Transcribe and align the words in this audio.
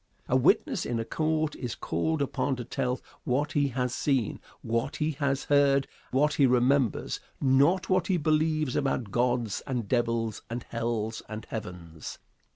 A 0.27 0.35
witness 0.35 0.83
in 0.83 0.99
a 0.99 1.05
court 1.05 1.55
is 1.55 1.75
called 1.75 2.23
upon 2.23 2.55
to 2.55 2.63
tell 2.65 2.99
what 3.23 3.51
he 3.51 3.67
has 3.67 3.93
seen, 3.93 4.39
what 4.63 4.95
he 4.95 5.11
has 5.11 5.43
heard, 5.43 5.87
what 6.09 6.33
he 6.33 6.47
remembers, 6.47 7.19
not 7.39 7.87
what 7.87 8.07
he 8.07 8.17
believes 8.17 8.75
about 8.75 9.11
gods 9.11 9.61
and 9.67 9.87
devils 9.87 10.41
and 10.49 10.63
hells 10.69 11.21
and 11.29 11.45
heavens. 11.51 12.17